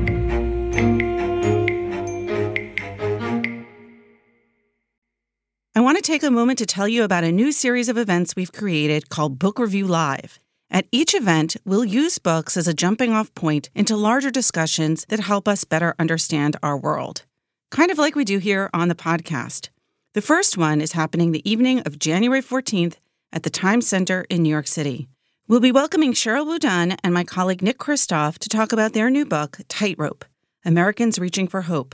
[5.85, 8.51] want to take a moment to tell you about a new series of events we've
[8.51, 10.39] created called Book Review Live.
[10.71, 15.19] At each event, we'll use books as a jumping off point into larger discussions that
[15.19, 17.21] help us better understand our world,
[17.69, 19.69] kind of like we do here on the podcast.
[20.15, 22.95] The first one is happening the evening of January 14th
[23.31, 25.07] at the Times Center in New York City.
[25.47, 29.23] We'll be welcoming Sheryl WuDunn and my colleague Nick Kristof to talk about their new
[29.23, 30.25] book, Tightrope
[30.65, 31.93] Americans Reaching for Hope.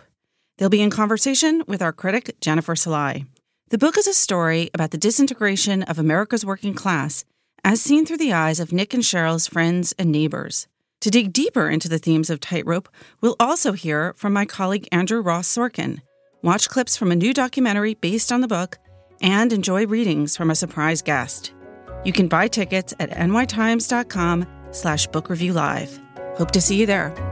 [0.57, 3.25] They'll be in conversation with our critic, Jennifer Szalai.
[3.71, 7.23] The book is a story about the disintegration of America's working class
[7.63, 10.67] as seen through the eyes of Nick and Sheryl's friends and neighbors.
[10.99, 12.89] To dig deeper into the themes of Tightrope,
[13.21, 16.01] we'll also hear from my colleague Andrew Ross Sorkin,
[16.41, 18.77] watch clips from a new documentary based on the book,
[19.21, 21.53] and enjoy readings from a surprise guest.
[22.03, 25.97] You can buy tickets at nytimes.com slash book review live.
[26.35, 27.30] Hope to see you there.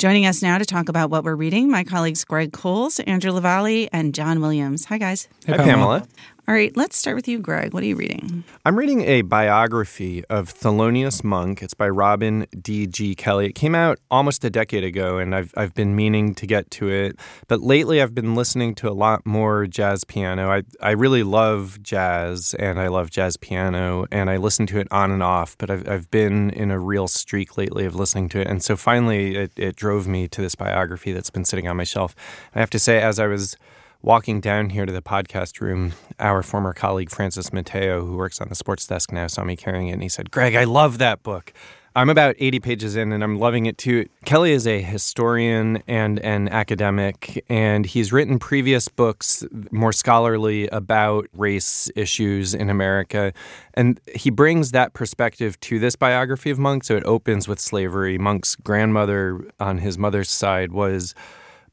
[0.00, 3.90] Joining us now to talk about what we're reading, my colleagues Greg Cowles, Andrew LaVallee,
[3.92, 4.86] and John Williams.
[4.86, 5.28] Hi, guys.
[5.46, 6.08] Hi, Pamela.
[6.50, 7.72] All right, let's start with you, Greg.
[7.72, 8.42] What are you reading?
[8.64, 11.62] I'm reading a biography of Thelonious Monk.
[11.62, 13.14] It's by Robin D.G.
[13.14, 13.46] Kelley.
[13.46, 16.88] It came out almost a decade ago, and I've, I've been meaning to get to
[16.88, 17.20] it.
[17.46, 20.50] But lately, I've been listening to a lot more jazz piano.
[20.50, 24.88] I, I really love jazz, and I love jazz piano, and I listen to it
[24.90, 25.56] on and off.
[25.56, 28.48] But I've, I've been in a real streak lately of listening to it.
[28.48, 31.84] And so finally, it, it drove me to this biography that's been sitting on my
[31.84, 32.16] shelf.
[32.56, 33.56] I have to say, as I was
[34.02, 38.48] walking down here to the podcast room, our former colleague Francis Mateo, who works on
[38.48, 41.22] the sports desk now, saw me carrying it and he said, Greg, I love that
[41.22, 41.52] book.
[41.96, 44.08] I'm about 80 pages in and I'm loving it too.
[44.24, 51.26] Kelley is a historian and an academic, and he's written previous books more scholarly about
[51.32, 53.32] race issues in America.
[53.74, 56.84] And he brings that perspective to this biography of Monk.
[56.84, 58.18] So it opens with slavery.
[58.18, 61.16] Monk's grandmother on his mother's side was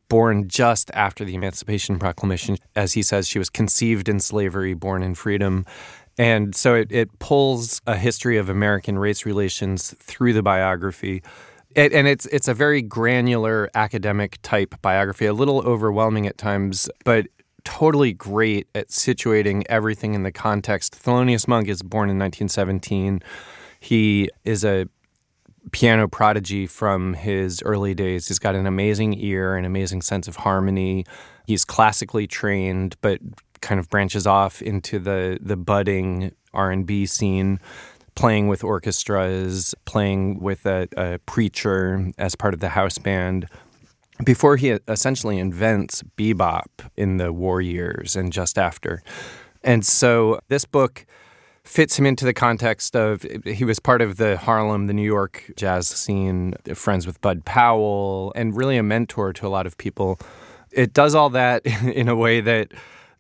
[0.10, 2.58] born just after the Emancipation Proclamation.
[2.76, 5.65] As he says, she was conceived in slavery, born in freedom.
[6.17, 11.22] And so it, it pulls a history of American race relations through the biography.
[11.76, 16.89] It, and it's it's a very granular academic type biography, a little overwhelming at times,
[17.06, 17.28] but
[17.63, 20.98] totally great at situating everything in the context.
[21.04, 23.22] Thelonious Monk is born in 1917.
[23.80, 24.88] He is a
[25.71, 28.27] piano prodigy from his early days.
[28.27, 31.06] He's got an amazing ear, an amazing sense of harmony.
[31.45, 33.19] He's classically trained, but
[33.62, 37.60] kind of branches off into the the budding R and B scene,
[38.15, 43.47] playing with orchestras, playing with a, a preacher as part of the house band.
[44.23, 49.03] Before he essentially invents bebop in the war years and just after.
[49.63, 51.06] And so this book
[51.67, 55.51] fits him into the context of he was part of the Harlem, the New York
[55.58, 60.17] jazz scene, friends with Bud Powell, and really a mentor to a lot of people.
[60.71, 62.71] It does all that in a way that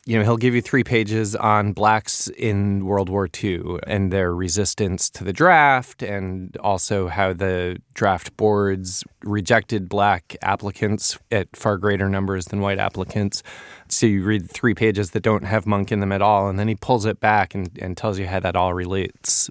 [0.07, 4.33] you know, he'll give you three pages on blacks in World War II and their
[4.33, 11.77] resistance to the draft, and also how the draft boards rejected black applicants at far
[11.77, 13.43] greater numbers than white applicants.
[13.89, 16.69] So you read three pages that don't have Monk in them at all, and then
[16.69, 19.49] he pulls it back and, and tells you how that all relates.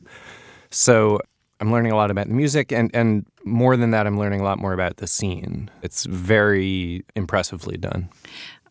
[0.71, 1.21] So
[1.61, 4.45] I'm learning a lot about the music, and, and more than that, I'm learning a
[4.45, 5.71] lot more about the scene.
[5.83, 8.09] It's very impressively done.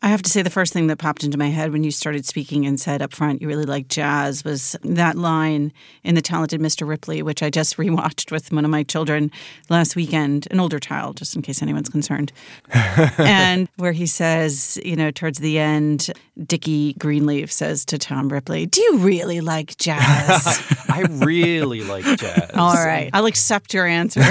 [0.06, 2.28] I have to say, the first thing that popped into my head when you started
[2.28, 6.62] speaking and said up front you really like jazz was that line in The Talented
[6.62, 6.88] Mr.
[6.88, 9.32] Ripley, which I just rewatched with one of my children
[9.68, 12.32] last weekend, an older child, just in case anyone's concerned.
[13.18, 16.12] and where he says, you know, towards the end,
[16.46, 20.46] Dickie Greenleaf says to Tom Ripley, Do you really like jazz?
[20.88, 22.52] I really like jazz.
[22.54, 23.10] All right.
[23.12, 24.22] I'll accept your answer.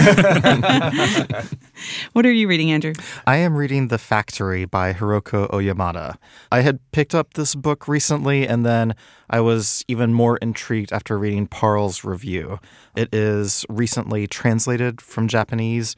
[2.13, 2.93] What are you reading, Andrew?
[3.27, 6.17] I am reading The Factory by Hiroko Oyamada.
[6.53, 8.95] I had picked up this book recently and then
[9.29, 12.61] I was even more intrigued after reading Parul's review.
[12.97, 15.97] It is recently translated from Japanese.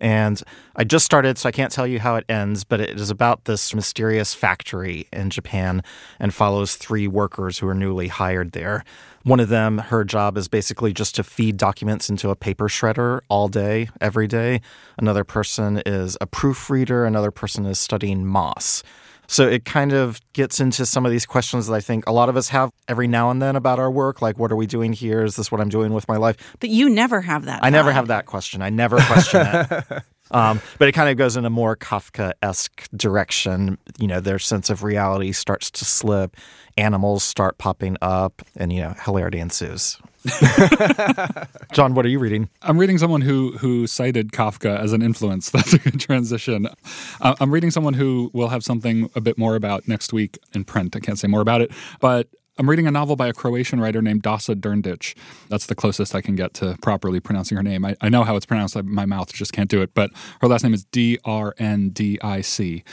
[0.00, 0.42] And
[0.76, 3.44] I just started, so I can't tell you how it ends, but it is about
[3.44, 5.82] this mysterious factory in Japan
[6.18, 8.84] and follows three workers who are newly hired there.
[9.24, 13.20] One of them, her job is basically just to feed documents into a paper shredder
[13.30, 14.60] all day, every day.
[14.98, 17.06] Another person is a proofreader.
[17.06, 18.82] Another person is studying moss.
[19.26, 22.28] So it kind of gets into some of these questions that I think a lot
[22.28, 24.20] of us have every now and then about our work.
[24.20, 25.24] Like, what are we doing here?
[25.24, 26.36] Is this what I'm doing with my life?
[26.60, 27.64] But you never have that.
[27.64, 28.60] I never have that question.
[28.60, 30.02] I never question it.
[30.34, 33.78] Um, but it kind of goes in a more Kafka esque direction.
[33.98, 36.36] You know, their sense of reality starts to slip,
[36.76, 39.98] animals start popping up, and, you know, hilarity ensues.
[41.72, 42.48] John, what are you reading?
[42.62, 45.50] I'm reading someone who who cited Kafka as an influence.
[45.54, 46.66] That's a good transition.
[47.20, 50.64] Uh, I'm reading someone who will have something a bit more about next week in
[50.64, 50.96] print.
[50.96, 51.70] I can't say more about it,
[52.00, 55.16] but I'm reading a novel by a Croatian writer named Dasa Drndic.
[55.48, 57.84] That's the closest I can get to properly pronouncing her name.
[57.84, 60.62] I, I know how it's pronounced, my mouth just can't do it, but her last
[60.62, 62.84] name is D R N D I C.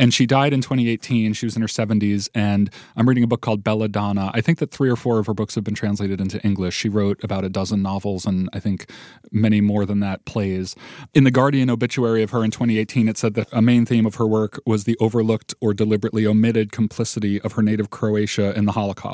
[0.00, 1.34] And she died in 2018.
[1.34, 2.30] She was in her 70s.
[2.34, 4.30] And I'm reading a book called Belladonna.
[4.32, 6.74] I think that three or four of her books have been translated into English.
[6.74, 8.90] She wrote about a dozen novels and I think
[9.30, 10.74] many more than that plays.
[11.12, 14.14] In the Guardian obituary of her in 2018, it said that a main theme of
[14.14, 18.72] her work was the overlooked or deliberately omitted complicity of her native Croatia in the
[18.72, 19.09] Holocaust.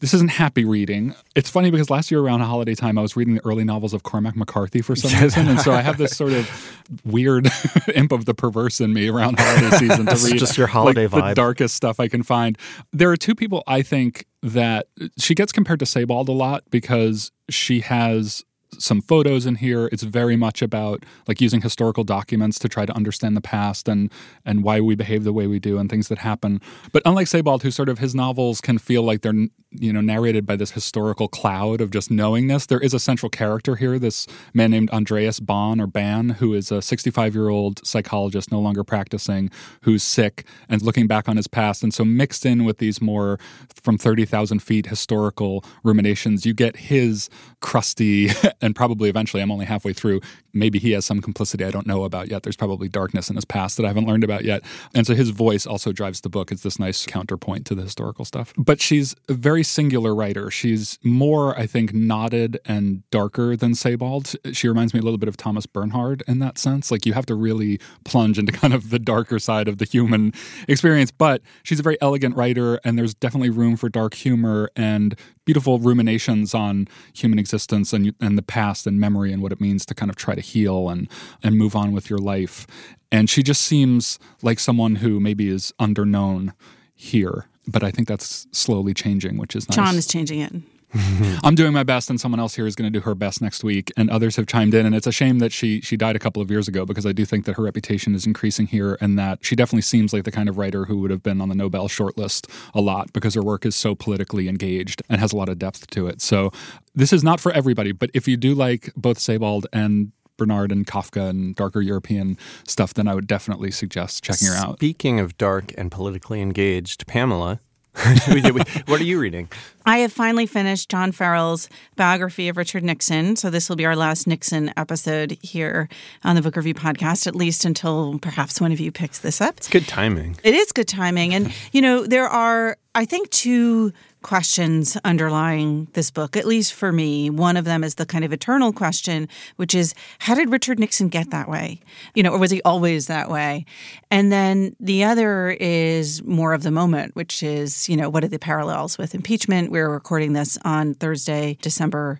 [0.00, 1.14] This isn't happy reading.
[1.34, 4.02] It's funny because last year around holiday time, I was reading the early novels of
[4.02, 7.48] Cormac McCarthy for some reason, and so I have this sort of weird
[7.94, 11.24] imp of the perverse in me around holiday season to read just your holiday like,
[11.24, 11.28] vibe.
[11.30, 12.58] the darkest stuff I can find.
[12.92, 17.32] There are two people I think that she gets compared to Sebald a lot because
[17.48, 18.44] she has
[18.78, 19.88] some photos in here.
[19.92, 24.10] It's very much about like using historical documents to try to understand the past and
[24.44, 26.60] and why we behave the way we do and things that happen.
[26.92, 30.46] But unlike Sebald, who sort of his novels can feel like they're you know narrated
[30.46, 33.98] by this historical cloud of just knowingness, there is a central character here.
[33.98, 38.60] This man named Andreas Bahn or Ban, who is a 65 year old psychologist, no
[38.60, 39.50] longer practicing,
[39.82, 41.82] who's sick and looking back on his past.
[41.82, 43.38] And so mixed in with these more
[43.82, 47.28] from 30,000 feet historical ruminations, you get his
[47.60, 50.20] crusty and probably eventually I'm only halfway through.
[50.54, 52.42] Maybe he has some complicity I don't know about yet.
[52.42, 54.62] There's probably darkness in his past that I haven't learned about yet.
[54.94, 56.52] And so his voice also drives the book.
[56.52, 58.52] It's this nice counterpoint to the historical stuff.
[58.56, 60.50] But she's a very singular writer.
[60.50, 64.34] She's more, I think, knotted and darker than Sebald.
[64.52, 66.90] She reminds me a little bit of Thomas Bernhard in that sense.
[66.90, 70.32] Like you have to really plunge into kind of the darker side of the human
[70.68, 71.10] experience.
[71.10, 75.78] But she's a very elegant writer, and there's definitely room for dark humor and beautiful
[75.78, 79.94] ruminations on human existence and and the past and memory and what it means to
[79.94, 81.08] kind of try to heal and
[81.42, 82.66] and move on with your life.
[83.12, 86.52] And she just seems like someone who maybe is underknown
[86.94, 89.76] here, but I think that's slowly changing, which is nice.
[89.76, 90.52] John is changing it.
[91.44, 93.64] I'm doing my best, and someone else here is going to do her best next
[93.64, 93.92] week.
[93.96, 96.40] And others have chimed in, and it's a shame that she she died a couple
[96.42, 99.44] of years ago because I do think that her reputation is increasing here, and that
[99.44, 101.88] she definitely seems like the kind of writer who would have been on the Nobel
[101.88, 105.58] shortlist a lot because her work is so politically engaged and has a lot of
[105.58, 106.20] depth to it.
[106.20, 106.50] So
[106.94, 110.86] this is not for everybody, but if you do like both Sebald and Bernhard and
[110.86, 112.36] Kafka and darker European
[112.66, 114.78] stuff, then I would definitely suggest checking her out.
[114.78, 117.60] Speaking of dark and politically engaged, Pamela,
[118.86, 119.48] what are you reading?
[119.86, 123.36] I have finally finished John Farrell's biography of Richard Nixon.
[123.36, 125.88] So this will be our last Nixon episode here
[126.24, 129.58] on the Book Review podcast, at least until perhaps one of you picks this up.
[129.58, 130.36] It's good timing.
[130.42, 131.34] It is good timing.
[131.34, 133.92] And, you know, there are, I think, two
[134.24, 137.30] questions underlying this book, at least for me.
[137.30, 141.08] One of them is the kind of eternal question, which is how did Richard Nixon
[141.08, 141.78] get that way?
[142.14, 143.66] You know, or was he always that way?
[144.10, 148.28] And then the other is more of the moment, which is, you know, what are
[148.28, 149.70] the parallels with impeachment?
[149.70, 152.18] We're recording this on Thursday, December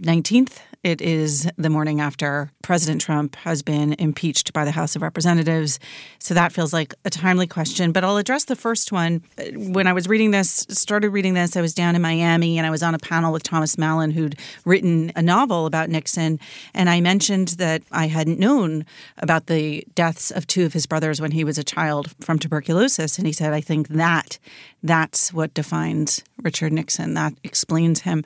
[0.00, 0.58] 19th.
[0.82, 5.80] It is the morning after President Trump has been impeached by the House of Representatives.
[6.18, 7.90] So that feels like a timely question.
[7.90, 9.22] But I'll address the first one.
[9.54, 12.70] When I was reading this, started reading this, I was down in Miami and I
[12.70, 16.38] was on a panel with Thomas Mallon, who'd written a novel about Nixon.
[16.74, 18.84] And I mentioned that I hadn't known
[19.16, 23.16] about the deaths of two of his brothers when he was a child from tuberculosis.
[23.16, 24.38] And he said, I think that
[24.82, 27.14] that's what defines Richard Nixon.
[27.14, 28.22] That explains him.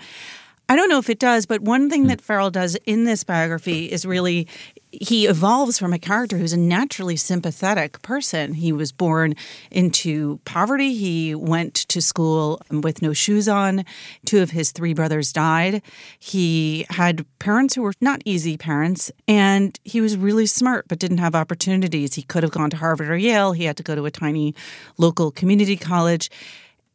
[0.71, 2.09] I don't know if it does, but one thing hmm.
[2.09, 4.47] that Farrell does in this biography is really
[4.91, 8.55] he evolves from a character who's a naturally sympathetic person.
[8.55, 9.35] He was born
[9.71, 10.95] into poverty.
[10.95, 13.85] He went to school with no shoes on.
[14.25, 15.83] Two of his three brothers died.
[16.19, 21.19] He had parents who were not easy parents, and he was really smart but didn't
[21.19, 22.15] have opportunities.
[22.15, 23.53] He could have gone to Harvard or Yale.
[23.53, 24.55] He had to go to a tiny
[24.97, 26.31] local community college.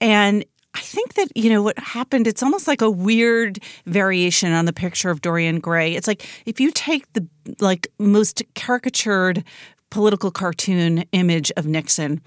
[0.02, 0.46] And
[0.76, 4.74] I think that, you know, what happened, it's almost like a weird variation on the
[4.74, 5.96] picture of Dorian Gray.
[5.96, 7.28] It's like if you take the
[7.60, 9.44] like most caricatured
[9.94, 12.20] political cartoon image of Nixon.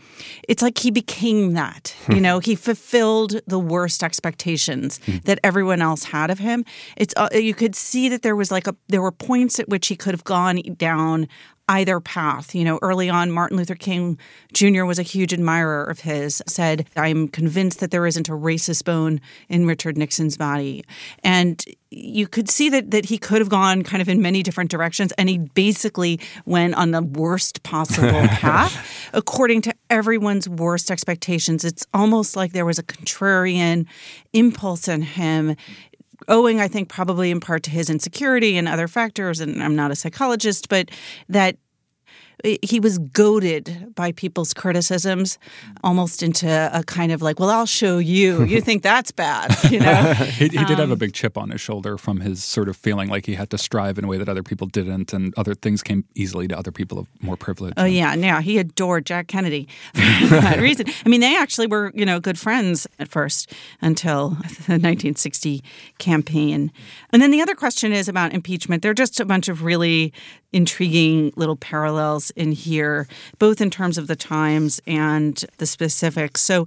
[0.48, 1.96] It's like he became that.
[2.08, 6.64] you know, he fulfilled the worst expectations that everyone else had of him.
[6.96, 9.88] It's uh, you could see that there was like a there were points at which
[9.88, 11.26] he could have gone down
[11.68, 12.54] either path.
[12.54, 14.18] You know, early on, Martin Luther King
[14.52, 14.84] Jr.
[14.84, 19.20] was a huge admirer of his, said, I'm convinced that there isn't a racist bone
[19.48, 20.84] in Richard Nixon's body.
[21.24, 24.70] And you could see that that he could have gone kind of in many different
[24.70, 31.64] directions and he basically went on the worst possible path according to everyone's worst expectations
[31.64, 33.86] it's almost like there was a contrarian
[34.32, 35.56] impulse in him
[36.28, 39.90] owing i think probably in part to his insecurity and other factors and i'm not
[39.90, 40.90] a psychologist but
[41.28, 41.56] that
[42.44, 45.38] Uh, he was goaded by people's criticisms
[45.82, 48.44] almost into a kind of like well i'll show you.
[48.44, 50.14] You think that's bad you know?
[50.36, 52.76] He, he did have a um, big chip on his shoulder from his sort of
[52.76, 55.54] feeling like he had to strive in a way that other people didn't and other
[55.54, 57.72] things came easily to other people of more privilege.
[57.76, 58.40] Oh yeah yeah.
[58.40, 60.86] He adored jack kennedy for that reason.
[61.04, 65.62] I mean they actually were you know good friends at first until the 1960
[65.98, 66.70] campaign.
[67.10, 68.82] And then the other question is about impeachment.
[68.82, 70.12] There are just a bunch of really
[70.52, 73.06] intriguing little parallels in here,
[73.38, 76.40] both in terms of the times and the specifics.
[76.40, 76.66] So,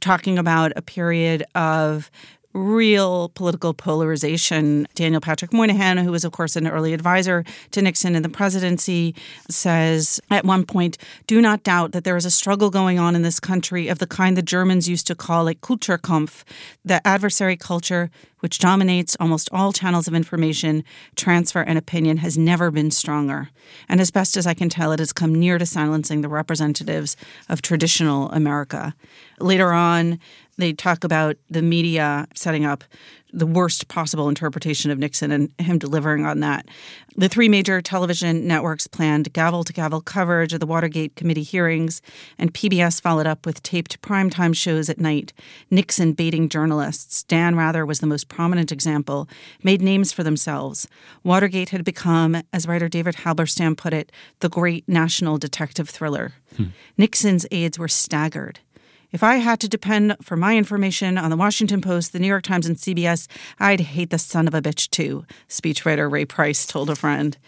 [0.00, 2.10] talking about a period of
[2.54, 4.86] real political polarization.
[4.94, 9.14] Daniel Patrick Moynihan, who was, of course, an early advisor to Nixon in the presidency,
[9.50, 10.96] says at one point
[11.26, 14.06] Do not doubt that there is a struggle going on in this country of the
[14.06, 16.44] kind the Germans used to call a Kulturkampf,
[16.84, 18.10] the adversary culture
[18.44, 20.84] which dominates almost all channels of information,
[21.16, 23.48] transfer, and opinion, has never been stronger.
[23.88, 27.16] And as best as I can tell, it has come near to silencing the representatives
[27.48, 28.94] of traditional America.
[29.40, 30.20] Later on,
[30.56, 32.84] they talk about the media setting up
[33.34, 36.66] the worst possible interpretation of Nixon and him delivering on that.
[37.16, 42.00] The three major television networks planned gavel to gavel coverage of the Watergate committee hearings,
[42.38, 45.32] and PBS followed up with taped primetime shows at night.
[45.70, 47.24] Nixon baiting journalists.
[47.24, 49.28] Dan Rather was the most prominent example,
[49.64, 50.86] made names for themselves.
[51.24, 56.34] Watergate had become, as writer David Halberstam put it, the great national detective thriller.
[56.56, 56.66] Hmm.
[56.96, 58.60] Nixon's aides were staggered.
[59.14, 62.42] If I had to depend for my information on the Washington Post, the New York
[62.42, 63.28] Times, and CBS,
[63.60, 67.38] I'd hate the son of a bitch too, speechwriter Ray Price told a friend.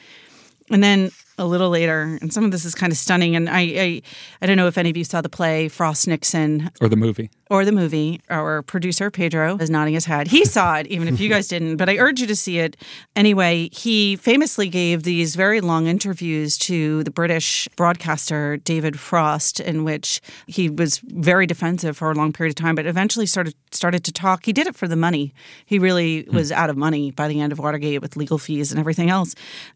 [0.70, 3.36] And then a little later, and some of this is kind of stunning.
[3.36, 4.02] And I, I,
[4.40, 7.30] I don't know if any of you saw the play Frost Nixon or the movie
[7.50, 8.20] or the movie.
[8.30, 10.28] Our producer Pedro is nodding his head.
[10.28, 11.76] He saw it, even if you guys didn't.
[11.76, 12.76] But I urge you to see it
[13.14, 13.68] anyway.
[13.72, 20.20] He famously gave these very long interviews to the British broadcaster David Frost, in which
[20.46, 24.12] he was very defensive for a long period of time, but eventually started started to
[24.12, 24.46] talk.
[24.46, 25.34] He did it for the money.
[25.66, 26.34] He really hmm.
[26.34, 29.34] was out of money by the end of Watergate with legal fees and everything else.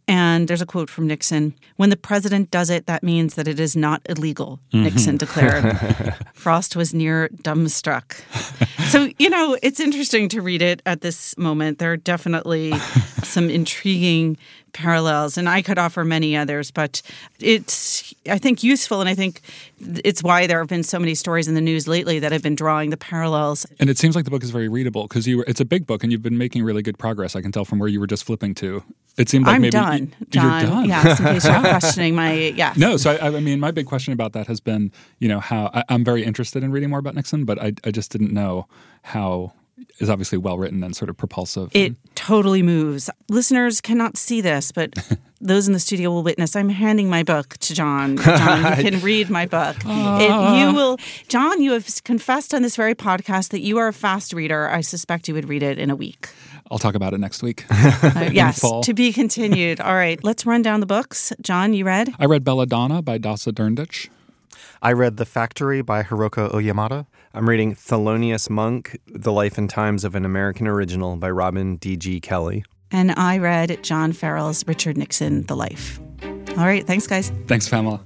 [0.09, 3.61] And there's a quote from Nixon when the president does it, that means that it
[3.61, 4.85] is not illegal, mm-hmm.
[4.85, 5.77] Nixon declared.
[6.35, 8.21] Frost was near dumbstruck.
[8.89, 11.79] so, you know, it's interesting to read it at this moment.
[11.79, 12.73] There are definitely
[13.23, 14.37] some intriguing
[14.73, 17.03] parallels, and I could offer many others, but
[17.41, 19.01] it's, I think, useful.
[19.01, 19.41] And I think
[20.05, 22.55] it's why there have been so many stories in the news lately that have been
[22.55, 23.67] drawing the parallels.
[23.79, 25.87] And it seems like the book is very readable because you were, it's a big
[25.87, 27.35] book and you've been making really good progress.
[27.35, 28.83] I can tell from where you were just flipping to.
[29.21, 30.15] It seemed like I'm maybe done.
[30.19, 30.85] You, John, you're done.
[30.87, 32.73] Yes, in case you're questioning my yeah.
[32.77, 35.71] No, so I, I, mean, my big question about that has been, you know, how
[35.75, 38.67] I, am very interested in reading more about Nixon, but I, I just didn't know
[39.03, 39.53] how
[39.99, 41.71] is obviously well written and sort of propulsive.
[41.75, 43.11] It totally moves.
[43.29, 44.95] Listeners cannot see this, but
[45.41, 46.57] those in the studio will witness.
[46.57, 48.17] I'm handing my book to John.
[48.23, 49.77] John, you can read my book.
[49.77, 50.61] It, ah.
[50.61, 50.99] you will,
[51.29, 51.61] John.
[51.61, 54.69] You have confessed on this very podcast that you are a fast reader.
[54.69, 56.31] I suspect you would read it in a week.
[56.71, 57.65] I'll talk about it next week.
[57.71, 59.81] uh, yes, to be continued.
[59.81, 61.33] All right, let's run down the books.
[61.41, 62.15] John, you read?
[62.19, 64.09] I read Belladonna by Dasa Drndic.
[64.83, 67.07] I read The Factory by Hiroko Oyamada.
[67.35, 72.21] I'm reading Thelonious Monk, The Life and Times of an American Original by Robin D.G.
[72.21, 72.65] Kelley.
[72.91, 76.01] And I read John Farrell's Richard Nixon, The Life.
[76.51, 77.31] All right, thanks, guys.
[77.47, 78.03] Thanks, Pamela.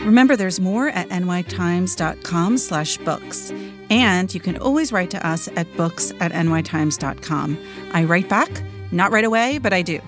[0.00, 3.52] Remember, there's more at nytimes.com slash books.
[3.90, 7.58] And you can always write to us at books at nytimes.com.
[7.92, 8.50] I write back,
[8.90, 10.00] not right away, but I do.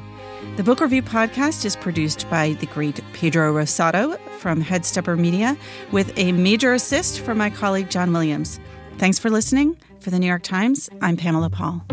[0.57, 5.57] The Book Review Podcast is produced by the great Pedro Rosado from Headstepper Media,
[5.93, 8.59] with a major assist from my colleague John Williams.
[8.99, 9.77] Thanks for listening.
[10.01, 11.85] For the New York Times, I'm Pamela Paul.